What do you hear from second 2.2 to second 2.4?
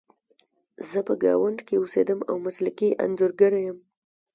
او